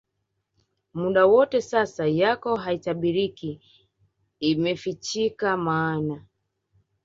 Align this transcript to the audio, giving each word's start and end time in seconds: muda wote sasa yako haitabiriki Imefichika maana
muda 0.93 1.25
wote 1.27 1.61
sasa 1.61 2.05
yako 2.07 2.55
haitabiriki 2.55 3.61
Imefichika 4.39 5.57
maana 5.57 6.25